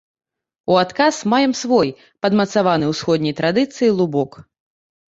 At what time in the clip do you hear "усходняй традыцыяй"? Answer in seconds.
2.95-3.91